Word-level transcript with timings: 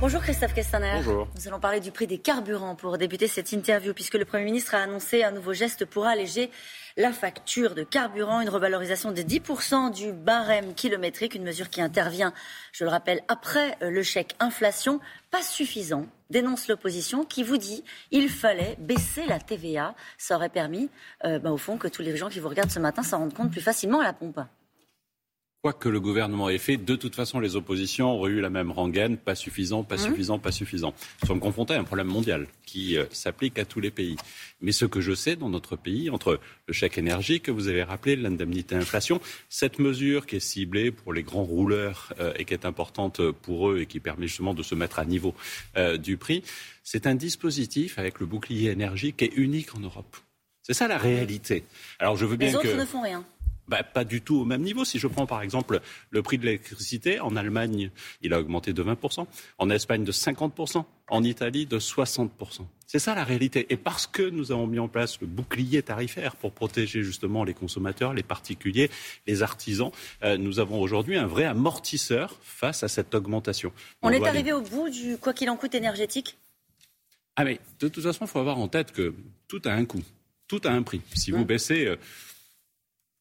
Bonjour 0.00 0.22
Christophe 0.22 0.54
Castaner. 0.54 0.92
Bonjour. 0.94 1.28
Nous 1.36 1.46
allons 1.46 1.60
parler 1.60 1.78
du 1.78 1.90
prix 1.92 2.06
des 2.06 2.16
carburants 2.16 2.74
pour 2.74 2.96
débuter 2.96 3.26
cette 3.26 3.52
interview, 3.52 3.92
puisque 3.92 4.14
le 4.14 4.24
Premier 4.24 4.44
ministre 4.44 4.74
a 4.74 4.78
annoncé 4.78 5.24
un 5.24 5.30
nouveau 5.30 5.52
geste 5.52 5.84
pour 5.84 6.06
alléger 6.06 6.50
la 6.96 7.12
facture 7.12 7.74
de 7.74 7.82
carburant, 7.82 8.40
une 8.40 8.48
revalorisation 8.48 9.12
de 9.12 9.20
10% 9.20 9.92
du 9.92 10.14
barème 10.14 10.72
kilométrique, 10.72 11.34
une 11.34 11.44
mesure 11.44 11.68
qui 11.68 11.82
intervient, 11.82 12.32
je 12.72 12.84
le 12.84 12.90
rappelle, 12.90 13.20
après 13.28 13.76
le 13.82 14.02
chèque 14.02 14.36
inflation, 14.40 15.00
pas 15.30 15.42
suffisant, 15.42 16.06
dénonce 16.30 16.68
l'opposition 16.68 17.26
qui 17.26 17.42
vous 17.42 17.58
dit 17.58 17.84
il 18.10 18.30
fallait 18.30 18.76
baisser 18.78 19.26
la 19.26 19.38
TVA. 19.38 19.94
Ça 20.16 20.36
aurait 20.36 20.48
permis, 20.48 20.88
euh, 21.26 21.38
bah, 21.38 21.52
au 21.52 21.58
fond, 21.58 21.76
que 21.76 21.88
tous 21.88 22.00
les 22.00 22.16
gens 22.16 22.30
qui 22.30 22.40
vous 22.40 22.48
regardent 22.48 22.70
ce 22.70 22.80
matin 22.80 23.02
s'en 23.02 23.18
rendent 23.18 23.34
compte 23.34 23.50
plus 23.50 23.60
facilement 23.60 24.00
à 24.00 24.04
la 24.04 24.14
pompe. 24.14 24.40
Quoi 25.62 25.74
que 25.74 25.90
le 25.90 26.00
gouvernement 26.00 26.48
ait 26.48 26.56
fait, 26.56 26.78
de 26.78 26.96
toute 26.96 27.14
façon, 27.14 27.38
les 27.38 27.54
oppositions 27.54 28.12
auraient 28.12 28.30
eu 28.30 28.40
la 28.40 28.48
même 28.48 28.70
rengaine, 28.70 29.18
pas 29.18 29.34
suffisant, 29.34 29.84
pas 29.84 29.96
mmh. 29.96 29.98
suffisant, 29.98 30.38
pas 30.38 30.52
suffisant. 30.52 30.94
Nous 31.20 31.28
sommes 31.28 31.40
confrontés 31.40 31.74
à 31.74 31.78
un 31.78 31.84
problème 31.84 32.06
mondial 32.06 32.46
qui 32.64 32.96
euh, 32.96 33.04
s'applique 33.10 33.58
à 33.58 33.66
tous 33.66 33.78
les 33.78 33.90
pays. 33.90 34.16
Mais 34.62 34.72
ce 34.72 34.86
que 34.86 35.02
je 35.02 35.12
sais 35.12 35.36
dans 35.36 35.50
notre 35.50 35.76
pays, 35.76 36.08
entre 36.08 36.40
le 36.66 36.72
chèque 36.72 36.96
énergie 36.96 37.42
que 37.42 37.50
vous 37.50 37.68
avez 37.68 37.82
rappelé, 37.82 38.16
l'indemnité 38.16 38.74
inflation, 38.74 39.20
cette 39.50 39.78
mesure 39.78 40.24
qui 40.24 40.36
est 40.36 40.40
ciblée 40.40 40.90
pour 40.90 41.12
les 41.12 41.22
grands 41.22 41.44
rouleurs 41.44 42.14
euh, 42.20 42.32
et 42.38 42.46
qui 42.46 42.54
est 42.54 42.64
importante 42.64 43.20
pour 43.30 43.70
eux 43.70 43.80
et 43.80 43.86
qui 43.86 44.00
permet 44.00 44.28
justement 44.28 44.54
de 44.54 44.62
se 44.62 44.74
mettre 44.74 44.98
à 44.98 45.04
niveau 45.04 45.34
euh, 45.76 45.98
du 45.98 46.16
prix, 46.16 46.42
c'est 46.84 47.06
un 47.06 47.14
dispositif 47.14 47.98
avec 47.98 48.18
le 48.18 48.24
bouclier 48.24 48.70
énergie 48.70 49.12
qui 49.12 49.26
est 49.26 49.36
unique 49.36 49.74
en 49.74 49.80
Europe. 49.80 50.16
C'est 50.62 50.72
ça 50.74 50.88
la 50.88 50.96
réalité. 50.96 51.64
Alors 51.98 52.16
je 52.16 52.24
veux 52.24 52.36
bien 52.36 52.48
les 52.48 52.56
autres 52.56 52.76
ne 52.76 52.84
font 52.86 53.02
rien. 53.02 53.24
Bah, 53.70 53.84
pas 53.84 54.02
du 54.02 54.20
tout 54.20 54.34
au 54.34 54.44
même 54.44 54.62
niveau. 54.62 54.84
Si 54.84 54.98
je 54.98 55.06
prends 55.06 55.26
par 55.26 55.42
exemple 55.42 55.80
le 56.10 56.22
prix 56.22 56.38
de 56.38 56.44
l'électricité, 56.44 57.20
en 57.20 57.36
Allemagne, 57.36 57.92
il 58.20 58.34
a 58.34 58.40
augmenté 58.40 58.72
de 58.72 58.82
20%, 58.82 59.26
en 59.58 59.70
Espagne 59.70 60.02
de 60.02 60.10
50%, 60.10 60.84
en 61.08 61.22
Italie 61.22 61.66
de 61.66 61.78
60%. 61.78 62.30
C'est 62.88 62.98
ça 62.98 63.14
la 63.14 63.22
réalité. 63.22 63.68
Et 63.70 63.76
parce 63.76 64.08
que 64.08 64.28
nous 64.28 64.50
avons 64.50 64.66
mis 64.66 64.80
en 64.80 64.88
place 64.88 65.20
le 65.20 65.28
bouclier 65.28 65.84
tarifaire 65.84 66.34
pour 66.34 66.50
protéger 66.50 67.04
justement 67.04 67.44
les 67.44 67.54
consommateurs, 67.54 68.12
les 68.12 68.24
particuliers, 68.24 68.90
les 69.28 69.44
artisans, 69.44 69.92
euh, 70.24 70.36
nous 70.36 70.58
avons 70.58 70.80
aujourd'hui 70.80 71.16
un 71.16 71.28
vrai 71.28 71.44
amortisseur 71.44 72.40
face 72.42 72.82
à 72.82 72.88
cette 72.88 73.14
augmentation. 73.14 73.72
On, 74.02 74.10
est 74.10 74.26
arrivé 74.26 74.52
au 74.52 74.62
bout 74.62 74.90
du 74.90 75.16
quoi 75.16 75.32
qu'il 75.32 75.48
en 75.48 75.56
coûte 75.56 75.76
énergétique? 75.76 76.36
Ah 77.36 77.44
mais 77.44 77.60
de 77.78 77.86
toute 77.86 78.02
façon, 78.02 78.24
il 78.24 78.28
faut 78.28 78.40
avoir 78.40 78.58
en 78.58 78.66
tête 78.66 78.90
que 78.90 79.14
tout 79.46 79.62
a 79.64 79.70
un 79.70 79.84
coût, 79.84 80.02
tout 80.48 80.60
a 80.64 80.70
un 80.70 80.82
prix. 80.82 81.02
Si 81.14 81.30
vous 81.30 81.44
baissez... 81.44 81.86
Euh, 81.86 81.96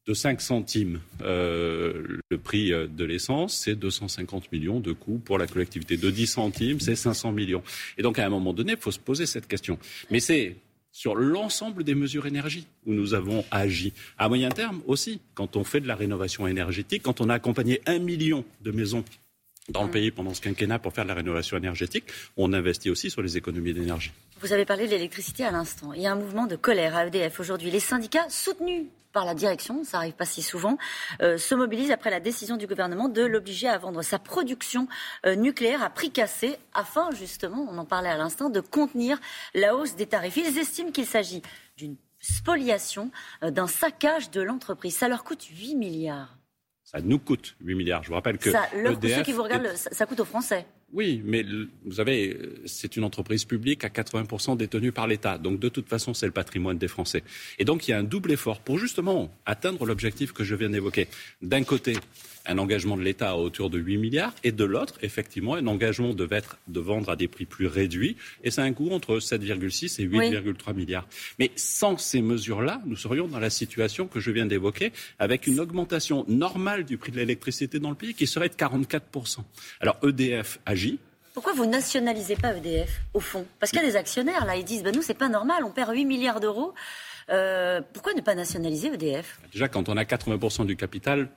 de 0.07 0.13
5 0.13 0.41
centimes 0.41 0.99
euh, 1.21 2.19
le 2.29 2.37
prix 2.37 2.73
euh, 2.73 2.87
de 2.87 3.05
l'essence, 3.05 3.55
c'est 3.55 3.75
250 3.75 4.51
millions 4.51 4.79
de 4.79 4.91
coûts 4.91 5.19
pour 5.23 5.37
la 5.37 5.47
collectivité. 5.47 5.97
De 5.97 6.09
10 6.09 6.27
centimes, 6.27 6.79
c'est 6.79 6.95
500 6.95 7.31
millions. 7.31 7.61
Et 7.97 8.01
donc, 8.01 8.17
à 8.17 8.25
un 8.25 8.29
moment 8.29 8.53
donné, 8.53 8.73
il 8.73 8.77
faut 8.77 8.91
se 8.91 8.99
poser 8.99 9.25
cette 9.25 9.47
question. 9.47 9.77
Mais 10.09 10.19
c'est 10.19 10.55
sur 10.91 11.15
l'ensemble 11.15 11.83
des 11.83 11.95
mesures 11.95 12.25
énergie 12.25 12.65
où 12.85 12.93
nous 12.93 13.13
avons 13.13 13.45
agi. 13.51 13.93
À 14.17 14.27
moyen 14.27 14.49
terme 14.49 14.81
aussi, 14.87 15.21
quand 15.35 15.55
on 15.55 15.63
fait 15.63 15.79
de 15.79 15.87
la 15.87 15.95
rénovation 15.95 16.47
énergétique, 16.47 17.03
quand 17.03 17.21
on 17.21 17.29
a 17.29 17.35
accompagné 17.35 17.81
un 17.85 17.99
million 17.99 18.43
de 18.61 18.71
maisons 18.71 19.03
dans 19.69 19.83
le 19.83 19.91
pays 19.91 20.11
pendant 20.11 20.33
ce 20.33 20.41
quinquennat 20.41 20.79
pour 20.79 20.93
faire 20.93 21.03
de 21.03 21.09
la 21.09 21.15
rénovation 21.15 21.57
énergétique, 21.57 22.05
on 22.37 22.53
investit 22.53 22.89
aussi 22.89 23.09
sur 23.09 23.21
les 23.21 23.37
économies 23.37 23.73
d'énergie. 23.73 24.11
Vous 24.41 24.53
avez 24.53 24.65
parlé 24.65 24.85
de 24.85 24.91
l'électricité 24.91 25.43
à 25.43 25.51
l'instant. 25.51 25.93
Il 25.93 26.01
y 26.01 26.07
a 26.07 26.11
un 26.11 26.15
mouvement 26.15 26.47
de 26.47 26.55
colère 26.55 26.95
à 26.95 27.05
EDF 27.05 27.39
aujourd'hui. 27.39 27.71
Les 27.71 27.79
syndicats 27.79 28.29
soutenus 28.29 28.85
par 29.11 29.25
la 29.25 29.33
direction, 29.33 29.83
ça 29.83 29.97
arrive 29.97 30.13
pas 30.13 30.25
si 30.25 30.41
souvent, 30.41 30.77
euh, 31.21 31.37
se 31.37 31.55
mobilisent 31.55 31.91
après 31.91 32.09
la 32.09 32.19
décision 32.19 32.57
du 32.57 32.67
gouvernement 32.67 33.09
de 33.09 33.23
l'obliger 33.23 33.67
à 33.67 33.77
vendre 33.77 34.01
sa 34.01 34.19
production 34.19 34.87
euh, 35.25 35.35
nucléaire 35.35 35.83
à 35.83 35.89
prix 35.89 36.11
cassé 36.11 36.57
afin 36.73 37.09
justement, 37.11 37.67
on 37.69 37.77
en 37.77 37.85
parlait 37.85 38.09
à 38.09 38.17
l'instant, 38.17 38.49
de 38.49 38.61
contenir 38.61 39.19
la 39.53 39.75
hausse 39.75 39.95
des 39.95 40.05
tarifs. 40.05 40.37
Ils 40.37 40.57
estiment 40.57 40.91
qu'il 40.91 41.07
s'agit 41.07 41.41
d'une 41.77 41.95
spoliation, 42.21 43.11
euh, 43.43 43.51
d'un 43.51 43.67
saccage 43.67 44.29
de 44.31 44.41
l'entreprise. 44.41 44.95
Ça 44.95 45.07
leur 45.07 45.23
coûte 45.23 45.43
8 45.43 45.75
milliards. 45.75 46.38
Ça 46.91 47.01
nous 47.01 47.19
coûte 47.19 47.55
8 47.61 47.75
milliards. 47.75 48.01
Je 48.01 48.07
vous 48.07 48.15
rappelle 48.15 48.39
que. 48.39 48.49
Ça, 48.49 48.63
EDF 48.73 49.17
ceux 49.17 49.21
qui 49.21 49.31
vous 49.31 49.43
regardent, 49.43 49.75
ça 49.75 50.07
coûte 50.07 50.21
aux 50.21 50.25
Français. 50.25 50.65
Oui, 50.91 51.21
mais 51.23 51.45
vous 51.85 51.93
savez, 51.93 52.37
c'est 52.65 52.95
une 52.95 53.03
entreprise 53.03 53.45
publique 53.45 53.83
à 53.83 53.89
80% 53.89 54.57
détenue 54.57 54.91
par 54.91 55.07
l'État. 55.07 55.37
Donc 55.37 55.59
de 55.59 55.69
toute 55.69 55.87
façon, 55.87 56.13
c'est 56.13 56.25
le 56.25 56.31
patrimoine 56.31 56.77
des 56.77 56.87
Français. 56.87 57.23
Et 57.59 57.65
donc 57.65 57.87
il 57.87 57.91
y 57.91 57.93
a 57.93 57.99
un 57.99 58.03
double 58.03 58.31
effort 58.31 58.59
pour 58.59 58.79
justement 58.79 59.31
atteindre 59.45 59.85
l'objectif 59.85 60.33
que 60.33 60.43
je 60.43 60.55
viens 60.55 60.69
d'évoquer. 60.69 61.07
D'un 61.41 61.63
côté, 61.63 61.95
un 62.49 62.57
engagement 62.57 62.97
de 62.97 63.03
l'État 63.03 63.31
à 63.31 63.35
hauteur 63.35 63.69
de 63.69 63.77
8 63.77 63.97
milliards 63.97 64.33
et 64.43 64.51
de 64.51 64.63
l'autre, 64.63 64.95
effectivement, 65.01 65.55
un 65.55 65.67
engagement 65.67 66.13
de, 66.13 66.27
de 66.67 66.79
vendre 66.79 67.09
à 67.09 67.15
des 67.15 67.27
prix 67.27 67.45
plus 67.45 67.67
réduits. 67.67 68.17
Et 68.43 68.49
c'est 68.49 68.61
un 68.61 68.73
coût 68.73 68.89
entre 68.91 69.19
7,6 69.19 70.01
et 70.01 70.07
8,3 70.07 70.73
milliards. 70.73 71.07
Mais 71.37 71.51
sans 71.55 71.97
ces 71.97 72.21
mesures-là, 72.21 72.81
nous 72.85 72.95
serions 72.95 73.27
dans 73.27 73.39
la 73.39 73.51
situation 73.51 74.07
que 74.07 74.19
je 74.19 74.31
viens 74.31 74.47
d'évoquer 74.47 74.91
avec 75.19 75.45
une 75.45 75.59
augmentation 75.59 76.25
normale 76.27 76.85
du 76.85 76.97
prix 76.97 77.11
de 77.11 77.17
l'électricité 77.17 77.79
dans 77.79 77.89
le 77.89 77.95
pays 77.95 78.15
qui 78.15 78.25
serait 78.25 78.49
de 78.49 78.55
44%. 78.55 79.39
Alors 79.79 79.99
EDF 80.03 80.59
agit. 80.79 80.99
Pourquoi 81.33 81.53
vous 81.53 81.65
nationalisez 81.65 82.35
pas 82.35 82.55
EDF, 82.55 83.01
au 83.13 83.19
fond? 83.19 83.45
Parce 83.59 83.71
qu'il 83.71 83.81
y 83.81 83.83
a 83.83 83.87
des 83.87 83.95
actionnaires, 83.95 84.45
là, 84.45 84.55
ils 84.55 84.63
disent, 84.63 84.83
ben 84.83 84.95
nous, 84.95 85.01
c'est 85.01 85.13
pas 85.13 85.29
normal, 85.29 85.63
on 85.63 85.71
perd 85.71 85.93
8 85.93 86.05
milliards 86.05 86.39
d'euros. 86.39 86.73
Euh, 87.29 87.81
pourquoi 87.93 88.13
ne 88.13 88.21
pas 88.21 88.35
nationaliser 88.35 88.87
EDF 88.87 89.39
Déjà, 89.51 89.67
quand 89.67 89.89
on 89.89 89.97
a 89.97 90.03
80% 90.03 90.65
du 90.65 90.75
capital, 90.75 91.29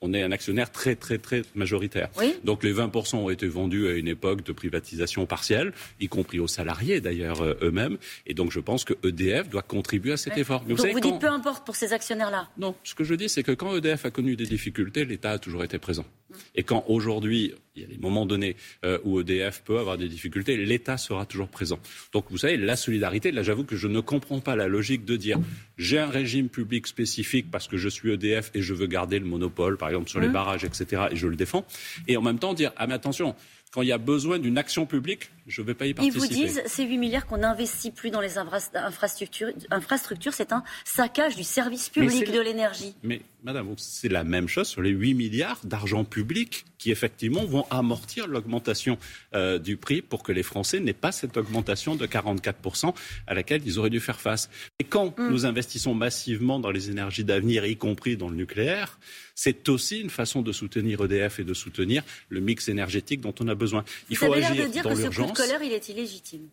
on 0.00 0.14
est 0.14 0.22
un 0.22 0.32
actionnaire 0.32 0.70
très, 0.70 0.94
très, 0.96 1.18
très 1.18 1.42
majoritaire. 1.54 2.08
Donc 2.44 2.62
les 2.62 2.72
20% 2.72 3.16
ont 3.16 3.28
été 3.28 3.48
vendus 3.48 3.88
à 3.88 3.92
une 3.92 4.08
époque 4.08 4.42
de 4.44 4.52
privatisation 4.52 5.26
partielle, 5.26 5.72
y 5.98 6.08
compris 6.08 6.38
aux 6.38 6.48
salariés 6.48 7.00
d'ailleurs 7.00 7.42
euh, 7.42 7.58
eux-mêmes. 7.62 7.98
Et 8.26 8.34
donc 8.34 8.50
je 8.52 8.60
pense 8.60 8.84
que 8.84 8.94
EDF 9.06 9.48
doit 9.50 9.62
contribuer 9.62 10.12
à 10.12 10.16
cet 10.16 10.38
effort. 10.38 10.60
donc 10.60 10.78
vous, 10.78 11.00
dites 11.00 11.18
peu 11.18 11.28
importe 11.28 11.66
pour 11.66 11.76
ces 11.76 11.92
actionnaires-là? 11.92 12.48
Non, 12.56 12.74
ce 12.84 12.94
que 12.94 13.04
je 13.04 13.14
dis, 13.14 13.28
c'est 13.28 13.42
que 13.42 13.52
quand 13.52 13.76
EDF 13.76 14.06
a 14.06 14.10
connu 14.10 14.36
des 14.36 14.46
difficultés, 14.46 15.04
l'État 15.04 15.32
a 15.32 15.38
toujours 15.38 15.64
été 15.64 15.78
présent. 15.78 16.06
Et 16.54 16.62
quand 16.62 16.84
aujourd'hui, 16.88 17.54
il 17.76 17.82
y 17.82 17.84
a 17.84 17.88
des 17.88 17.98
moments 17.98 18.26
donnés 18.26 18.56
euh, 18.84 18.98
où 19.04 19.20
EDF 19.20 19.62
peut 19.64 19.78
avoir 19.78 19.96
des 19.96 20.08
difficultés, 20.08 20.56
l'État 20.56 20.96
sera 20.96 21.24
toujours 21.26 21.48
présent. 21.48 21.78
Donc 22.12 22.26
vous 22.30 22.38
savez, 22.38 22.56
la 22.56 22.76
solidarité, 22.76 23.32
là 23.32 23.42
j'avoue 23.42 23.64
que 23.64 23.76
je 23.76 23.88
ne 23.88 24.00
comprends 24.00 24.40
pas 24.40 24.56
la 24.56 24.68
logique 24.68 25.04
de 25.04 25.16
dire 25.16 25.38
j'ai 25.78 25.98
un 25.98 26.10
régime 26.10 26.48
public 26.48 26.86
spécifique 26.86 27.50
parce 27.50 27.68
que 27.68 27.76
je 27.76 27.88
suis 27.88 28.12
EDF 28.12 28.50
et 28.54 28.62
je 28.62 28.74
veux 28.74 28.86
garder 28.86 29.18
le 29.18 29.26
monopole, 29.26 29.76
par 29.76 29.88
exemple 29.88 30.10
sur 30.10 30.20
les 30.20 30.28
mmh. 30.28 30.32
barrages, 30.32 30.64
etc., 30.64 31.04
et 31.12 31.16
je 31.16 31.26
le 31.26 31.36
défends, 31.36 31.64
et 32.08 32.16
en 32.16 32.22
même 32.22 32.38
temps 32.38 32.54
dire 32.54 32.72
ah 32.76 32.86
mais 32.86 32.94
attention, 32.94 33.34
quand 33.70 33.82
il 33.82 33.88
y 33.88 33.92
a 33.92 33.98
besoin 33.98 34.38
d'une 34.38 34.58
action 34.58 34.84
publique, 34.84 35.30
je 35.46 35.62
ne 35.62 35.66
vais 35.66 35.74
pas 35.74 35.86
y 35.86 35.94
participer. 35.94 36.24
Ils 36.24 36.28
vous 36.28 36.34
disent, 36.34 36.62
ces 36.66 36.84
8 36.84 36.98
milliards 36.98 37.26
qu'on 37.26 37.38
n'investit 37.38 37.90
plus 37.90 38.10
dans 38.10 38.20
les 38.20 38.36
infrastructures, 38.38 39.50
infrastructures 39.70 40.32
c'est 40.32 40.52
un 40.52 40.64
saccage 40.84 41.36
du 41.36 41.44
service 41.44 41.88
public 41.88 42.30
de 42.32 42.40
l'énergie. 42.40 42.94
Mais 43.02 43.22
madame, 43.44 43.72
c'est 43.76 44.08
la 44.08 44.24
même 44.24 44.48
chose 44.48 44.68
sur 44.68 44.82
les 44.82 44.90
8 44.90 45.14
milliards 45.14 45.60
d'argent 45.64 46.04
public 46.04 46.64
qui, 46.78 46.90
effectivement, 46.90 47.44
vont 47.44 47.64
amortir 47.70 48.26
l'augmentation 48.26 48.98
euh, 49.34 49.58
du 49.58 49.76
prix 49.76 50.02
pour 50.02 50.22
que 50.22 50.32
les 50.32 50.42
Français 50.42 50.80
n'aient 50.80 50.92
pas 50.92 51.12
cette 51.12 51.36
augmentation 51.36 51.94
de 51.94 52.06
44% 52.06 52.94
à 53.26 53.34
laquelle 53.34 53.62
ils 53.64 53.78
auraient 53.78 53.90
dû 53.90 54.00
faire 54.00 54.20
face. 54.20 54.50
Et 54.78 54.84
quand 54.84 55.16
mm. 55.16 55.30
nous 55.30 55.46
investissons 55.46 55.94
massivement 55.94 56.58
dans 56.58 56.70
les 56.70 56.90
énergies 56.90 57.24
d'avenir, 57.24 57.66
y 57.66 57.76
compris 57.76 58.16
dans 58.16 58.28
le 58.28 58.36
nucléaire, 58.36 58.98
c'est 59.42 59.70
aussi 59.70 60.00
une 60.00 60.10
façon 60.10 60.42
de 60.42 60.52
soutenir 60.52 61.02
EDF 61.02 61.38
et 61.38 61.44
de 61.44 61.54
soutenir 61.54 62.02
le 62.28 62.40
mix 62.40 62.68
énergétique 62.68 63.22
dont 63.22 63.34
on 63.40 63.48
a 63.48 63.54
besoin. 63.54 63.84
Il 64.10 64.16
faut 64.18 64.30
agir 64.30 64.54
de 64.54 64.70
dire 64.70 64.82
que 64.82 64.94
ce 64.94 65.06
coup 65.06 65.30
de 65.30 65.32
colère, 65.32 65.62
il 65.62 65.72
est 65.72 65.88
illégitime. 65.88 66.50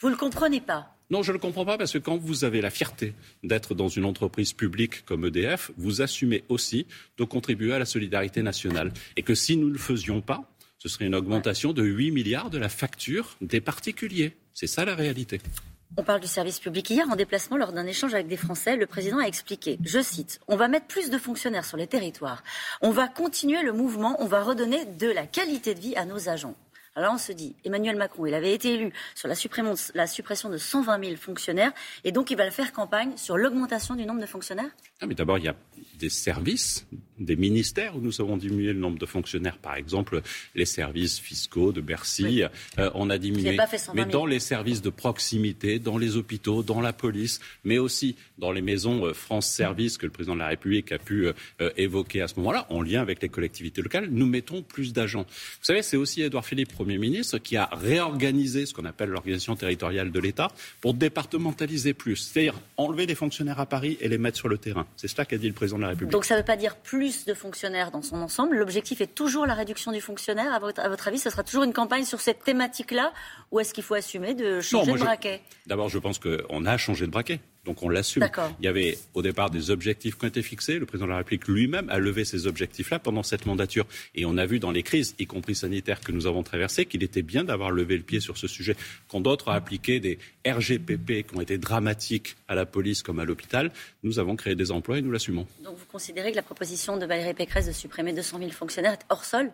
Vous 0.00 0.08
ne 0.08 0.14
le 0.14 0.18
comprenez 0.18 0.62
pas 0.62 0.96
non, 1.10 1.24
je 1.24 1.32
ne 1.32 1.34
le 1.34 1.40
comprends 1.40 1.64
pas 1.64 1.76
parce 1.76 1.92
que 1.92 1.98
quand 1.98 2.16
vous 2.16 2.44
avez 2.44 2.60
la 2.60 2.70
fierté 2.70 3.14
d'être 3.42 3.74
dans 3.74 3.88
une 3.88 4.04
entreprise 4.04 4.52
publique 4.52 5.04
comme 5.04 5.26
EDF, 5.26 5.72
vous 5.76 6.02
assumez 6.02 6.44
aussi 6.48 6.86
de 7.18 7.24
contribuer 7.24 7.72
à 7.72 7.80
la 7.80 7.84
solidarité 7.84 8.42
nationale. 8.42 8.92
Et 9.16 9.22
que 9.22 9.34
si 9.34 9.56
nous 9.56 9.66
ne 9.66 9.72
le 9.72 9.78
faisions 9.78 10.20
pas, 10.20 10.48
ce 10.78 10.88
serait 10.88 11.06
une 11.06 11.16
augmentation 11.16 11.72
de 11.72 11.82
8 11.82 12.12
milliards 12.12 12.48
de 12.48 12.58
la 12.58 12.68
facture 12.68 13.36
des 13.40 13.60
particuliers. 13.60 14.36
C'est 14.54 14.68
ça 14.68 14.84
la 14.84 14.94
réalité. 14.94 15.40
On 15.96 16.04
parle 16.04 16.20
du 16.20 16.28
service 16.28 16.60
public. 16.60 16.88
Hier, 16.88 17.06
en 17.10 17.16
déplacement, 17.16 17.56
lors 17.56 17.72
d'un 17.72 17.86
échange 17.86 18.14
avec 18.14 18.28
des 18.28 18.36
Français, 18.36 18.76
le 18.76 18.86
président 18.86 19.18
a 19.18 19.24
expliqué, 19.24 19.78
je 19.84 20.00
cite, 20.00 20.40
On 20.46 20.56
va 20.56 20.68
mettre 20.68 20.86
plus 20.86 21.10
de 21.10 21.18
fonctionnaires 21.18 21.64
sur 21.64 21.76
les 21.76 21.88
territoires. 21.88 22.44
On 22.80 22.90
va 22.90 23.08
continuer 23.08 23.62
le 23.62 23.72
mouvement. 23.72 24.16
On 24.20 24.26
va 24.26 24.42
redonner 24.42 24.84
de 24.84 25.08
la 25.08 25.26
qualité 25.26 25.74
de 25.74 25.80
vie 25.80 25.96
à 25.96 26.04
nos 26.04 26.28
agents. 26.28 26.54
Alors 26.96 27.14
on 27.14 27.18
se 27.18 27.32
dit, 27.32 27.54
Emmanuel 27.64 27.96
Macron, 27.96 28.26
il 28.26 28.34
avait 28.34 28.52
été 28.52 28.74
élu 28.74 28.92
sur 29.14 29.28
la 29.28 29.34
suppression, 29.34 30.50
de 30.50 30.56
120 30.56 31.04
000 31.04 31.16
fonctionnaires, 31.16 31.72
et 32.02 32.10
donc 32.10 32.30
il 32.30 32.36
va 32.36 32.50
faire 32.50 32.72
campagne 32.72 33.16
sur 33.16 33.36
l'augmentation 33.36 33.94
du 33.94 34.04
nombre 34.04 34.20
de 34.20 34.26
fonctionnaires? 34.26 34.70
Ah, 35.00 35.06
Mais 35.06 35.14
d'abord, 35.14 35.38
il 35.38 35.44
y 35.44 35.48
a 35.48 35.54
des 35.98 36.10
services 36.10 36.86
des 37.20 37.36
ministères 37.36 37.96
où 37.96 38.00
nous 38.00 38.20
avons 38.20 38.36
diminué 38.36 38.72
le 38.72 38.78
nombre 38.78 38.98
de 38.98 39.06
fonctionnaires, 39.06 39.58
par 39.58 39.76
exemple 39.76 40.22
les 40.54 40.64
services 40.64 41.20
fiscaux 41.20 41.72
de 41.72 41.80
Bercy, 41.80 42.42
euh, 42.78 42.90
on 42.94 43.10
a 43.10 43.18
diminué. 43.18 43.56
mais 43.94 44.06
dans 44.06 44.26
les 44.26 44.40
services 44.40 44.82
de 44.82 44.90
proximité, 44.90 45.78
dans 45.78 45.98
les 45.98 46.16
hôpitaux, 46.16 46.62
dans 46.62 46.80
la 46.80 46.92
police, 46.92 47.40
mais 47.64 47.78
aussi 47.78 48.16
dans 48.38 48.52
les 48.52 48.62
maisons 48.62 49.06
euh, 49.06 49.12
France 49.12 49.46
Service 49.46 49.98
que 49.98 50.06
le 50.06 50.12
président 50.12 50.34
de 50.34 50.40
la 50.40 50.48
République 50.48 50.92
a 50.92 50.98
pu 50.98 51.26
euh, 51.26 51.70
évoquer 51.76 52.22
à 52.22 52.28
ce 52.28 52.36
moment-là, 52.36 52.66
en 52.70 52.82
lien 52.82 53.02
avec 53.02 53.22
les 53.22 53.28
collectivités 53.28 53.82
locales, 53.82 54.08
nous 54.10 54.26
mettons 54.26 54.62
plus 54.62 54.92
d'agents. 54.92 55.26
Vous 55.28 55.64
savez, 55.64 55.82
c'est 55.82 55.96
aussi 55.96 56.22
Édouard 56.22 56.46
Philippe, 56.46 56.72
Premier 56.72 56.98
ministre, 56.98 57.38
qui 57.38 57.56
a 57.56 57.68
réorganisé 57.72 58.64
ce 58.64 58.72
qu'on 58.72 58.86
appelle 58.86 59.10
l'organisation 59.10 59.56
territoriale 59.56 60.10
de 60.10 60.20
l'État 60.20 60.48
pour 60.80 60.94
départementaliser 60.94 61.92
plus, 61.92 62.16
c'est-à-dire 62.16 62.54
enlever 62.76 63.06
les 63.06 63.14
fonctionnaires 63.14 63.60
à 63.60 63.66
Paris 63.66 63.98
et 64.00 64.08
les 64.08 64.18
mettre 64.18 64.38
sur 64.38 64.48
le 64.48 64.56
terrain. 64.56 64.86
C'est 64.96 65.08
cela 65.08 65.24
qu'a 65.26 65.36
dit 65.36 65.48
le 65.48 65.54
président 65.54 65.76
de 65.76 65.82
la 65.82 65.88
République. 65.88 66.12
Donc 66.12 66.24
ça 66.24 66.34
ne 66.34 66.40
veut 66.40 66.44
pas 66.44 66.56
dire 66.56 66.76
plus 66.76 67.09
de 67.26 67.34
fonctionnaires 67.34 67.90
dans 67.90 68.02
son 68.02 68.20
ensemble. 68.22 68.56
L'objectif 68.56 69.00
est 69.00 69.14
toujours 69.14 69.46
la 69.46 69.54
réduction 69.54 69.92
du 69.92 70.00
fonctionnaire. 70.00 70.52
À 70.52 70.58
votre, 70.58 70.80
à 70.80 70.88
votre 70.88 71.08
avis, 71.08 71.18
ce 71.18 71.30
sera 71.30 71.42
toujours 71.42 71.64
une 71.64 71.72
campagne 71.72 72.04
sur 72.04 72.20
cette 72.20 72.44
thématique-là 72.44 73.12
ou 73.50 73.60
est-ce 73.60 73.74
qu'il 73.74 73.84
faut 73.84 73.94
assumer 73.94 74.34
de 74.34 74.60
changer 74.60 74.92
de 74.92 74.98
braquet? 74.98 75.42
D'abord, 75.66 75.88
je 75.88 75.98
pense 75.98 76.18
qu'on 76.18 76.66
a 76.66 76.76
changé 76.76 77.06
de 77.06 77.10
braquet. 77.10 77.40
Donc 77.64 77.82
on 77.82 77.88
l'assume. 77.88 78.26
Il 78.58 78.64
y 78.64 78.68
avait 78.68 78.98
au 79.14 79.22
départ 79.22 79.50
des 79.50 79.70
objectifs 79.70 80.16
qui 80.16 80.24
ont 80.24 80.28
été 80.28 80.42
fixés. 80.42 80.78
Le 80.78 80.86
président 80.86 81.06
de 81.06 81.10
la 81.10 81.18
République 81.18 81.46
lui-même 81.46 81.88
a 81.90 81.98
levé 81.98 82.24
ces 82.24 82.46
objectifs-là 82.46 82.98
pendant 82.98 83.22
cette 83.22 83.46
mandature. 83.46 83.86
Et 84.14 84.24
on 84.24 84.36
a 84.38 84.46
vu 84.46 84.58
dans 84.58 84.70
les 84.70 84.82
crises, 84.82 85.14
y 85.18 85.26
compris 85.26 85.54
sanitaires, 85.54 86.00
que 86.00 86.12
nous 86.12 86.26
avons 86.26 86.42
traversées, 86.42 86.86
qu'il 86.86 87.02
était 87.02 87.22
bien 87.22 87.44
d'avoir 87.44 87.70
levé 87.70 87.96
le 87.96 88.02
pied 88.02 88.20
sur 88.20 88.38
ce 88.38 88.48
sujet. 88.48 88.76
Quand 89.08 89.20
d'autres 89.20 89.48
ont 89.48 89.52
appliqué 89.52 90.00
des 90.00 90.18
RGPP 90.46 91.26
qui 91.26 91.36
ont 91.36 91.40
été 91.40 91.58
dramatiques 91.58 92.36
à 92.48 92.54
la 92.54 92.66
police 92.66 93.02
comme 93.02 93.18
à 93.18 93.24
l'hôpital, 93.24 93.72
nous 94.02 94.18
avons 94.18 94.36
créé 94.36 94.54
des 94.54 94.70
emplois 94.72 94.98
et 94.98 95.02
nous 95.02 95.10
l'assumons. 95.10 95.46
Donc 95.62 95.76
vous 95.76 95.86
considérez 95.86 96.30
que 96.30 96.36
la 96.36 96.42
proposition 96.42 96.96
de 96.96 97.04
Valérie 97.06 97.34
Pécresse 97.34 97.66
de 97.66 97.72
supprimer 97.72 98.12
200 98.12 98.38
000 98.38 98.50
fonctionnaires 98.50 98.92
est 98.94 99.04
hors 99.10 99.24
sol? 99.24 99.52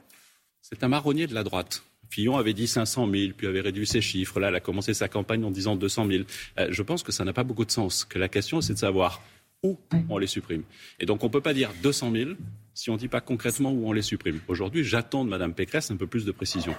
C'est 0.63 0.83
un 0.83 0.89
marronnier 0.89 1.27
de 1.27 1.35
la 1.35 1.45
droite. 1.45 1.83
Fillon 2.11 2.37
avait 2.37 2.55
dit 2.55 2.67
500 2.67 3.11
000, 3.11 3.33
puis 3.37 3.47
avait 3.47 3.61
réduit 3.61 3.87
ses 3.87 4.01
chiffres. 4.01 4.41
Là, 4.41 4.49
elle 4.49 4.55
a 4.55 4.61
commencé 4.61 4.95
sa 4.95 5.09
campagne 5.09 5.45
en 5.45 5.51
disant 5.51 5.77
200 5.77 6.07
000. 6.07 6.25
Euh, 6.59 6.69
je 6.71 6.83
pense 6.83 7.03
que 7.03 7.13
ça 7.13 7.25
n'a 7.25 7.33
pas 7.33 7.45
beaucoup 7.45 7.65
de 7.65 7.71
sens. 7.71 8.05
Que 8.05 8.19
la 8.19 8.29
question, 8.29 8.61
c'est 8.61 8.75
de 8.75 8.79
savoir 8.79 9.23
où 9.63 9.79
on 10.09 10.19
les 10.19 10.27
supprime. 10.27 10.63
Et 11.01 11.07
donc, 11.07 11.23
on 11.23 11.27
ne 11.27 11.33
peut 11.33 11.41
pas 11.41 11.55
dire 11.55 11.71
200 11.83 12.13
000 12.13 12.31
si 12.75 12.91
on 12.91 12.95
ne 12.95 12.99
dit 12.99 13.09
pas 13.09 13.21
concrètement 13.21 13.73
où 13.73 13.89
on 13.89 13.93
les 13.93 14.03
supprime. 14.03 14.41
Aujourd'hui, 14.49 14.85
j'attends 14.85 15.25
de 15.25 15.31
Mme 15.31 15.55
Pécresse 15.55 15.91
un 15.91 15.97
peu 15.97 16.07
plus 16.07 16.25
de 16.25 16.33
précision. 16.33 16.75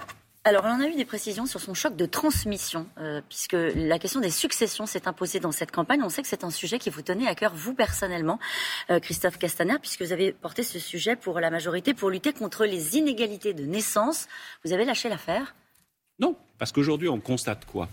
Alors, 0.48 0.64
on 0.64 0.80
a 0.80 0.86
eu 0.86 0.94
des 0.94 1.04
précisions 1.04 1.44
sur 1.44 1.60
son 1.60 1.74
choc 1.74 1.94
de 1.94 2.06
transmission, 2.06 2.86
euh, 2.96 3.20
puisque 3.28 3.52
la 3.52 3.98
question 3.98 4.18
des 4.18 4.30
successions 4.30 4.86
s'est 4.86 5.06
imposée 5.06 5.40
dans 5.40 5.52
cette 5.52 5.70
campagne. 5.70 6.02
On 6.02 6.08
sait 6.08 6.22
que 6.22 6.28
c'est 6.28 6.42
un 6.42 6.48
sujet 6.48 6.78
qui 6.78 6.88
vous 6.88 7.02
tenait 7.02 7.26
à 7.26 7.34
cœur, 7.34 7.52
vous 7.54 7.74
personnellement, 7.74 8.38
euh, 8.88 8.98
Christophe 8.98 9.36
Castaner, 9.36 9.76
puisque 9.78 10.00
vous 10.00 10.12
avez 10.12 10.32
porté 10.32 10.62
ce 10.62 10.78
sujet 10.78 11.16
pour 11.16 11.38
la 11.38 11.50
majorité, 11.50 11.92
pour 11.92 12.08
lutter 12.08 12.32
contre 12.32 12.64
les 12.64 12.96
inégalités 12.96 13.52
de 13.52 13.66
naissance. 13.66 14.26
Vous 14.64 14.72
avez 14.72 14.86
lâché 14.86 15.10
l'affaire? 15.10 15.54
Non, 16.18 16.34
parce 16.56 16.72
qu'aujourd'hui, 16.72 17.10
on 17.10 17.20
constate 17.20 17.66
quoi? 17.66 17.90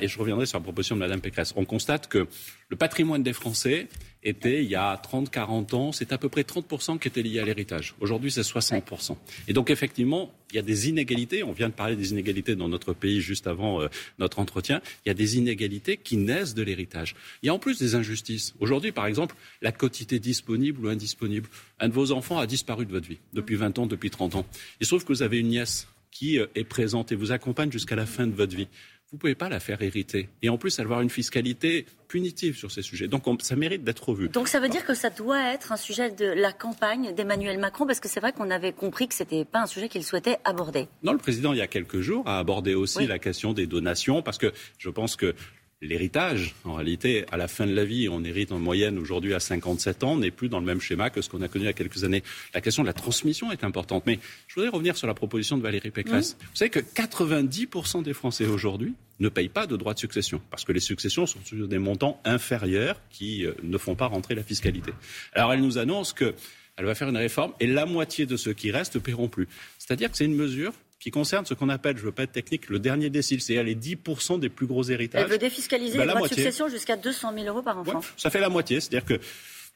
Et 0.00 0.08
je 0.08 0.18
reviendrai 0.18 0.46
sur 0.46 0.58
la 0.58 0.62
proposition 0.62 0.96
de 0.96 1.00
Mme 1.00 1.20
Pécresse. 1.20 1.52
On 1.56 1.64
constate 1.64 2.08
que 2.08 2.26
le 2.68 2.76
patrimoine 2.76 3.22
des 3.22 3.32
Français 3.32 3.88
était, 4.22 4.62
il 4.62 4.70
y 4.70 4.76
a 4.76 4.96
30, 4.96 5.30
40 5.30 5.74
ans, 5.74 5.92
c'est 5.92 6.12
à 6.12 6.18
peu 6.18 6.28
près 6.28 6.42
30% 6.42 6.98
qui 6.98 7.08
était 7.08 7.22
lié 7.22 7.40
à 7.40 7.44
l'héritage. 7.44 7.94
Aujourd'hui, 8.00 8.30
c'est 8.30 8.42
60%. 8.42 9.16
Et 9.48 9.52
donc, 9.52 9.70
effectivement, 9.70 10.32
il 10.52 10.56
y 10.56 10.58
a 10.58 10.62
des 10.62 10.88
inégalités. 10.88 11.42
On 11.42 11.52
vient 11.52 11.68
de 11.68 11.74
parler 11.74 11.96
des 11.96 12.12
inégalités 12.12 12.54
dans 12.54 12.68
notre 12.68 12.92
pays 12.92 13.20
juste 13.20 13.46
avant 13.46 13.82
euh, 13.82 13.88
notre 14.18 14.38
entretien. 14.38 14.80
Il 15.04 15.08
y 15.08 15.10
a 15.10 15.14
des 15.14 15.36
inégalités 15.36 15.96
qui 15.96 16.16
naissent 16.16 16.54
de 16.54 16.62
l'héritage. 16.62 17.16
Il 17.42 17.46
y 17.46 17.48
a 17.48 17.54
en 17.54 17.58
plus 17.58 17.78
des 17.78 17.94
injustices. 17.94 18.54
Aujourd'hui, 18.60 18.92
par 18.92 19.06
exemple, 19.06 19.34
la 19.60 19.72
quotité 19.72 20.18
disponible 20.18 20.86
ou 20.86 20.88
indisponible. 20.88 21.48
Un 21.80 21.88
de 21.88 21.94
vos 21.94 22.12
enfants 22.12 22.38
a 22.38 22.46
disparu 22.46 22.86
de 22.86 22.92
votre 22.92 23.08
vie 23.08 23.18
depuis 23.32 23.56
20 23.56 23.78
ans, 23.80 23.86
depuis 23.86 24.10
30 24.10 24.36
ans. 24.36 24.46
Il 24.80 24.86
se 24.86 24.90
trouve 24.90 25.04
que 25.04 25.12
vous 25.12 25.22
avez 25.22 25.38
une 25.38 25.48
nièce 25.48 25.88
qui 26.10 26.38
euh, 26.38 26.46
est 26.54 26.64
présente 26.64 27.10
et 27.10 27.16
vous 27.16 27.32
accompagne 27.32 27.72
jusqu'à 27.72 27.96
la 27.96 28.06
fin 28.06 28.26
de 28.26 28.34
votre 28.34 28.54
vie 28.54 28.68
vous 29.12 29.16
ne 29.16 29.20
pouvez 29.20 29.34
pas 29.34 29.50
la 29.50 29.60
faire 29.60 29.82
hériter. 29.82 30.30
Et 30.40 30.48
en 30.48 30.56
plus, 30.56 30.80
avoir 30.80 31.02
une 31.02 31.10
fiscalité 31.10 31.84
punitive 32.08 32.56
sur 32.56 32.70
ces 32.70 32.80
sujets. 32.80 33.08
Donc 33.08 33.24
ça 33.42 33.56
mérite 33.56 33.84
d'être 33.84 34.08
revu. 34.08 34.30
Donc 34.30 34.48
ça 34.48 34.58
veut 34.58 34.70
dire 34.70 34.86
que 34.86 34.94
ça 34.94 35.10
doit 35.10 35.52
être 35.52 35.70
un 35.70 35.76
sujet 35.76 36.10
de 36.10 36.24
la 36.24 36.50
campagne 36.52 37.14
d'Emmanuel 37.14 37.58
Macron, 37.58 37.86
parce 37.86 38.00
que 38.00 38.08
c'est 38.08 38.20
vrai 38.20 38.32
qu'on 38.32 38.50
avait 38.50 38.72
compris 38.72 39.08
que 39.08 39.14
ce 39.14 39.22
n'était 39.22 39.44
pas 39.44 39.60
un 39.60 39.66
sujet 39.66 39.90
qu'il 39.90 40.02
souhaitait 40.02 40.38
aborder. 40.44 40.88
Non, 41.02 41.12
le 41.12 41.18
président, 41.18 41.52
il 41.52 41.58
y 41.58 41.62
a 41.62 41.66
quelques 41.66 42.00
jours, 42.00 42.26
a 42.26 42.38
abordé 42.38 42.74
aussi 42.74 43.06
la 43.06 43.18
question 43.18 43.52
des 43.52 43.66
donations, 43.66 44.22
parce 44.22 44.38
que 44.38 44.50
je 44.78 44.88
pense 44.88 45.16
que 45.16 45.34
l'héritage, 45.82 46.54
en 46.64 46.74
réalité, 46.74 47.26
à 47.32 47.36
la 47.36 47.48
fin 47.48 47.66
de 47.66 47.74
la 47.74 47.84
vie, 47.84 48.08
on 48.08 48.24
hérite 48.24 48.52
en 48.52 48.58
moyenne 48.58 48.98
aujourd'hui 48.98 49.34
à 49.34 49.40
57 49.40 50.04
ans, 50.04 50.16
n'est 50.16 50.30
plus 50.30 50.48
dans 50.48 50.60
le 50.60 50.64
même 50.64 50.80
schéma 50.80 51.10
que 51.10 51.20
ce 51.20 51.28
qu'on 51.28 51.42
a 51.42 51.48
connu 51.48 51.64
il 51.64 51.66
y 51.66 51.70
a 51.70 51.74
quelques 51.74 52.04
années. 52.04 52.22
La 52.54 52.60
question 52.60 52.82
de 52.82 52.86
la 52.86 52.92
transmission 52.92 53.50
est 53.52 53.64
importante. 53.64 54.04
Mais 54.06 54.18
je 54.46 54.54
voudrais 54.54 54.70
revenir 54.70 54.96
sur 54.96 55.06
la 55.06 55.14
proposition 55.14 55.58
de 55.58 55.62
Valérie 55.62 55.90
Pécresse. 55.90 56.36
Vous 56.40 56.56
savez 56.56 56.70
que 56.70 56.78
90% 56.78 58.02
des 58.02 58.14
Français 58.14 58.46
aujourd'hui 58.46 58.94
ne 59.20 59.28
payent 59.28 59.48
pas 59.48 59.66
de 59.66 59.76
droits 59.76 59.94
de 59.94 59.98
succession, 59.98 60.40
parce 60.50 60.64
que 60.64 60.72
les 60.72 60.80
successions 60.80 61.26
sont 61.26 61.38
sur 61.44 61.68
des 61.68 61.78
montants 61.78 62.20
inférieurs 62.24 63.00
qui 63.10 63.44
euh, 63.44 63.52
ne 63.62 63.78
font 63.78 63.94
pas 63.94 64.06
rentrer 64.06 64.34
la 64.34 64.42
fiscalité. 64.42 64.92
Alors 65.34 65.52
elle 65.52 65.60
nous 65.60 65.78
annonce 65.78 66.12
qu'elle 66.12 66.34
va 66.78 66.94
faire 66.94 67.08
une 67.08 67.16
réforme 67.16 67.52
et 67.60 67.66
la 67.66 67.86
moitié 67.86 68.26
de 68.26 68.36
ceux 68.36 68.52
qui 68.52 68.70
restent 68.70 68.96
ne 68.96 69.00
paieront 69.00 69.28
plus. 69.28 69.48
C'est-à-dire 69.78 70.10
que 70.10 70.16
c'est 70.16 70.24
une 70.24 70.34
mesure 70.34 70.72
qui 71.02 71.10
concerne 71.10 71.44
ce 71.44 71.54
qu'on 71.54 71.68
appelle, 71.68 71.96
je 71.96 72.02
ne 72.02 72.06
veux 72.06 72.12
pas 72.12 72.22
être 72.22 72.32
technique, 72.32 72.68
le 72.68 72.78
dernier 72.78 73.10
décile, 73.10 73.40
c'est-à-dire 73.40 73.64
les 73.64 73.74
10% 73.74 74.38
des 74.38 74.48
plus 74.48 74.68
gros 74.68 74.84
héritages. 74.84 75.24
Elle 75.24 75.32
veut 75.32 75.38
défiscaliser 75.38 75.98
ben, 75.98 76.04
les 76.04 76.14
droits 76.14 76.28
de 76.28 76.34
succession 76.34 76.68
jusqu'à 76.68 76.96
200 76.96 77.32
000 77.34 77.46
euros 77.48 77.60
par 77.60 77.76
enfant. 77.76 78.00
ça 78.16 78.30
fait 78.30 78.38
la 78.38 78.48
moitié, 78.48 78.80
c'est-à-dire 78.80 79.04
que 79.04 79.20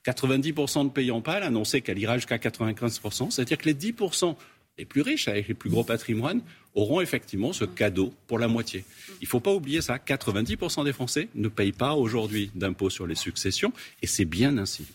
90% 0.08 0.84
ne 0.84 0.88
payant 0.90 1.20
pas, 1.20 1.38
elle 1.38 1.42
a 1.42 1.46
annoncé 1.46 1.80
qu'elle 1.80 1.98
ira 1.98 2.16
jusqu'à 2.16 2.36
95%, 2.36 3.32
c'est-à-dire 3.32 3.58
que 3.58 3.64
les 3.64 3.74
10% 3.74 4.36
les 4.78 4.84
plus 4.84 5.00
riches, 5.00 5.26
avec 5.26 5.48
les 5.48 5.54
plus 5.54 5.68
gros 5.68 5.82
patrimoines, 5.82 6.42
auront 6.76 7.00
effectivement 7.00 7.52
ce 7.52 7.64
cadeau 7.64 8.14
pour 8.28 8.38
la 8.38 8.46
moitié. 8.46 8.84
Il 9.20 9.24
ne 9.24 9.28
faut 9.28 9.40
pas 9.40 9.52
oublier 9.52 9.80
ça, 9.80 9.96
90% 9.96 10.84
des 10.84 10.92
Français 10.92 11.28
ne 11.34 11.48
payent 11.48 11.72
pas 11.72 11.94
aujourd'hui 11.94 12.52
d'impôt 12.54 12.88
sur 12.88 13.08
les 13.08 13.14
successions, 13.16 13.72
et 14.00 14.06
c'est 14.06 14.26
bien 14.26 14.58
ainsi. 14.58 14.86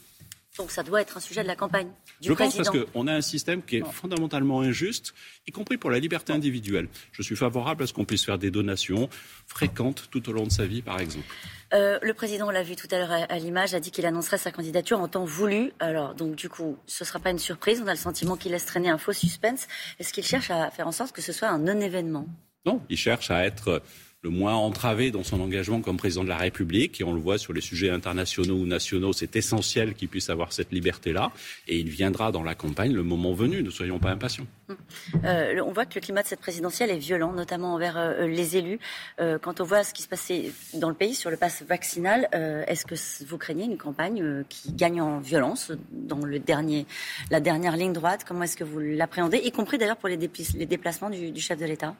Donc 0.57 0.71
ça 0.71 0.83
doit 0.83 1.01
être 1.01 1.17
un 1.17 1.21
sujet 1.21 1.43
de 1.43 1.47
la 1.47 1.55
campagne 1.55 1.87
du 2.19 2.27
Je 2.27 2.33
pense 2.33 2.55
parce 2.55 2.69
qu'on 2.69 3.07
a 3.07 3.13
un 3.13 3.21
système 3.21 3.63
qui 3.63 3.77
est 3.77 3.85
fondamentalement 3.85 4.61
injuste, 4.61 5.13
y 5.47 5.51
compris 5.51 5.77
pour 5.77 5.89
la 5.89 5.99
liberté 5.99 6.33
individuelle. 6.33 6.89
Je 7.13 7.21
suis 7.21 7.37
favorable 7.37 7.83
à 7.83 7.87
ce 7.87 7.93
qu'on 7.93 8.03
puisse 8.03 8.25
faire 8.25 8.37
des 8.37 8.51
donations 8.51 9.09
fréquentes 9.47 10.09
tout 10.11 10.27
au 10.29 10.33
long 10.33 10.43
de 10.43 10.51
sa 10.51 10.65
vie, 10.65 10.81
par 10.81 10.99
exemple. 10.99 11.25
Euh, 11.73 11.99
le 12.01 12.13
président, 12.13 12.47
on 12.47 12.51
l'a 12.51 12.63
vu 12.63 12.75
tout 12.75 12.87
à 12.91 12.97
l'heure 12.97 13.11
à, 13.11 13.39
l'image, 13.39 13.73
a 13.73 13.79
dit 13.79 13.91
qu'il 13.91 14.05
annoncerait 14.05 14.37
sa 14.37 14.51
candidature 14.51 14.99
en 14.99 15.07
temps 15.07 15.23
voulu. 15.23 15.71
Alors, 15.79 16.15
donc, 16.15 16.35
du 16.35 16.49
coup, 16.49 16.77
ce 16.85 17.03
ne 17.03 17.07
sera 17.07 17.19
pas 17.19 17.31
une 17.31 17.39
surprise. 17.39 17.81
On 17.81 17.87
a 17.87 17.91
le 17.91 17.97
sentiment 17.97 18.35
qu'il 18.35 18.51
laisse 18.51 18.65
traîner 18.65 18.89
un 18.89 18.97
faux 18.97 19.13
suspense. 19.13 19.67
Est-ce 19.99 20.11
qu'il 20.11 20.25
cherche 20.25 20.51
à 20.51 20.69
faire 20.69 20.87
en 20.87 20.91
sorte 20.91 21.13
que 21.13 21.21
ce 21.21 21.31
soit 21.31 21.47
un 21.47 21.59
non-événement? 21.59 22.27
Non, 22.65 22.81
il 22.89 22.97
cherche 22.97 23.31
à 23.31 23.45
être 23.45 23.81
le 24.23 24.29
moins 24.29 24.53
entravé 24.55 25.09
dans 25.09 25.23
son 25.23 25.41
engagement 25.41 25.81
comme 25.81 25.97
président 25.97 26.23
de 26.23 26.29
la 26.29 26.37
République. 26.37 27.01
Et 27.01 27.03
on 27.03 27.13
le 27.13 27.19
voit 27.19 27.37
sur 27.37 27.53
les 27.53 27.61
sujets 27.61 27.89
internationaux 27.89 28.55
ou 28.55 28.65
nationaux, 28.65 29.13
c'est 29.13 29.35
essentiel 29.35 29.95
qu'il 29.95 30.09
puisse 30.09 30.29
avoir 30.29 30.53
cette 30.53 30.71
liberté-là. 30.71 31.31
Et 31.67 31.79
il 31.79 31.89
viendra 31.89 32.31
dans 32.31 32.43
la 32.43 32.53
campagne 32.53 32.93
le 32.93 33.03
moment 33.03 33.33
venu. 33.33 33.63
Ne 33.63 33.69
soyons 33.71 33.99
pas 33.99 34.11
impatients. 34.11 34.45
Hum. 34.69 34.77
Euh, 35.25 35.61
on 35.65 35.71
voit 35.71 35.85
que 35.85 35.95
le 35.95 36.01
climat 36.01 36.21
de 36.21 36.27
cette 36.27 36.39
présidentielle 36.39 36.91
est 36.91 36.97
violent, 36.97 37.33
notamment 37.33 37.73
envers 37.73 37.97
euh, 37.97 38.27
les 38.27 38.57
élus. 38.57 38.79
Euh, 39.19 39.39
quand 39.39 39.59
on 39.59 39.63
voit 39.63 39.83
ce 39.83 39.93
qui 39.93 40.03
se 40.03 40.07
passait 40.07 40.51
dans 40.75 40.89
le 40.89 40.95
pays 40.95 41.15
sur 41.15 41.31
le 41.31 41.37
pass 41.37 41.63
vaccinal, 41.67 42.27
est-ce 42.67 42.85
que 42.85 42.95
vous 43.25 43.37
craignez 43.37 43.65
une 43.65 43.77
campagne 43.77 44.43
qui 44.49 44.71
gagne 44.71 45.01
en 45.01 45.19
violence 45.19 45.71
dans 45.91 46.19
la 46.25 47.39
dernière 47.39 47.77
ligne 47.77 47.93
droite? 47.93 48.23
Comment 48.27 48.43
est-ce 48.43 48.57
que 48.57 48.63
vous 48.63 48.79
l'appréhendez, 48.79 49.37
y 49.43 49.51
compris 49.51 49.77
d'ailleurs 49.77 49.97
pour 49.97 50.09
les, 50.09 50.17
déplacements 50.17 51.09
du 51.09 51.39
chef 51.39 51.59
de 51.59 51.65
l'État? 51.65 51.95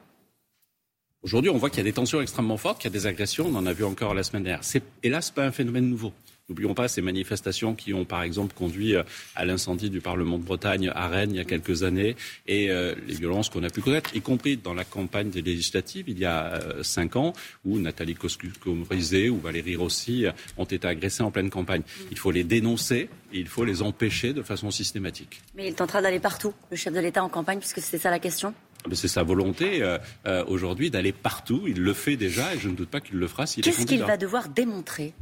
Aujourd'hui, 1.22 1.50
on 1.50 1.56
voit 1.56 1.70
qu'il 1.70 1.78
y 1.78 1.82
a 1.82 1.84
des 1.84 1.92
tensions 1.92 2.20
extrêmement 2.20 2.56
fortes, 2.56 2.80
qu'il 2.80 2.90
y 2.90 2.92
a 2.92 2.98
des 2.98 3.06
agressions. 3.06 3.46
On 3.46 3.54
en 3.54 3.64
a 3.66 3.72
vu 3.72 3.84
encore 3.84 4.12
la 4.12 4.24
semaine 4.24 4.42
dernière. 4.42 4.64
C'est 4.64 4.82
hélas 5.04 5.30
pas 5.30 5.44
un 5.44 5.52
phénomène 5.52 5.88
nouveau. 5.88 6.12
N'oublions 6.48 6.74
pas 6.74 6.88
ces 6.88 7.00
manifestations 7.00 7.76
qui 7.76 7.94
ont, 7.94 8.04
par 8.04 8.24
exemple, 8.24 8.54
conduit 8.54 8.96
euh, 8.96 9.04
à 9.36 9.44
l'incendie 9.44 9.88
du 9.88 10.00
Parlement 10.00 10.36
de 10.36 10.42
Bretagne 10.42 10.90
à 10.92 11.06
Rennes 11.06 11.30
il 11.30 11.36
y 11.36 11.40
a 11.40 11.44
quelques 11.44 11.84
années 11.84 12.16
et 12.48 12.70
euh, 12.70 12.96
les 13.06 13.14
violences 13.14 13.48
qu'on 13.48 13.62
a 13.62 13.70
pu 13.70 13.80
connaître, 13.80 14.16
y 14.16 14.20
compris 14.20 14.56
dans 14.56 14.74
la 14.74 14.84
campagne 14.84 15.30
des 15.30 15.42
législatives 15.42 16.08
il 16.08 16.18
y 16.18 16.24
a 16.24 16.54
euh, 16.54 16.82
cinq 16.82 17.14
ans, 17.14 17.32
où 17.64 17.78
Nathalie 17.78 18.16
Coscu-Corizet 18.16 19.28
ou 19.28 19.38
Valérie 19.38 19.76
Rossi 19.76 20.24
ont 20.58 20.64
été 20.64 20.88
agressées 20.88 21.22
en 21.22 21.30
pleine 21.30 21.50
campagne. 21.50 21.82
Il 22.10 22.18
faut 22.18 22.32
les 22.32 22.42
dénoncer 22.42 23.08
et 23.32 23.38
il 23.38 23.46
faut 23.46 23.64
les 23.64 23.80
empêcher 23.80 24.32
de 24.32 24.42
façon 24.42 24.72
systématique. 24.72 25.40
Mais 25.54 25.68
il 25.68 25.74
tentera 25.74 26.02
d'aller 26.02 26.18
partout, 26.18 26.52
le 26.72 26.76
chef 26.76 26.92
de 26.92 26.98
l'État 26.98 27.22
en 27.22 27.28
campagne, 27.28 27.60
puisque 27.60 27.80
c'est 27.80 27.98
ça 27.98 28.10
la 28.10 28.18
question? 28.18 28.52
C'est 28.92 29.08
sa 29.08 29.22
volonté 29.22 29.82
euh, 29.82 29.98
euh, 30.26 30.44
aujourd'hui 30.46 30.90
d'aller 30.90 31.12
partout. 31.12 31.62
Il 31.66 31.80
le 31.80 31.92
fait 31.92 32.16
déjà 32.16 32.54
et 32.54 32.58
je 32.58 32.68
ne 32.68 32.74
doute 32.74 32.88
pas 32.88 33.00
qu'il 33.00 33.16
le 33.16 33.28
fera 33.28 33.46
s'il 33.46 33.64
Qu'est-ce 33.64 33.86
qu'il 33.86 34.02
va 34.02 34.16
devoir 34.16 34.48
démontrer? 34.48 35.12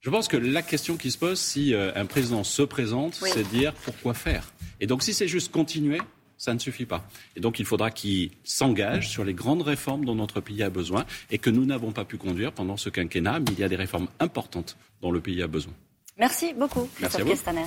Je 0.00 0.10
pense 0.10 0.28
que 0.28 0.36
la 0.36 0.62
question 0.62 0.96
qui 0.96 1.10
se 1.10 1.18
pose, 1.18 1.38
si 1.40 1.74
euh, 1.74 1.90
un 1.96 2.06
président 2.06 2.44
se 2.44 2.62
présente, 2.62 3.14
c'est 3.14 3.48
dire 3.48 3.72
pourquoi 3.74 4.14
faire? 4.14 4.52
Et 4.80 4.86
donc 4.86 5.02
si 5.02 5.12
c'est 5.12 5.26
juste 5.26 5.50
continuer, 5.50 6.00
ça 6.36 6.54
ne 6.54 6.58
suffit 6.60 6.86
pas. 6.86 7.04
Et 7.34 7.40
donc 7.40 7.58
il 7.58 7.66
faudra 7.66 7.90
qu'il 7.90 8.30
s'engage 8.44 9.08
sur 9.08 9.24
les 9.24 9.34
grandes 9.34 9.62
réformes 9.62 10.04
dont 10.04 10.14
notre 10.14 10.40
pays 10.40 10.62
a 10.62 10.70
besoin 10.70 11.04
et 11.30 11.38
que 11.38 11.50
nous 11.50 11.66
n'avons 11.66 11.90
pas 11.90 12.04
pu 12.04 12.16
conduire 12.16 12.52
pendant 12.52 12.76
ce 12.76 12.90
quinquennat, 12.90 13.40
mais 13.40 13.52
il 13.52 13.58
y 13.58 13.64
a 13.64 13.68
des 13.68 13.76
réformes 13.76 14.08
importantes 14.20 14.76
dont 15.02 15.10
le 15.10 15.20
pays 15.20 15.42
a 15.42 15.48
besoin. 15.48 15.72
Merci 16.16 16.52
beaucoup, 16.52 16.88
Christophe 16.96 17.28
Castaner. 17.28 17.66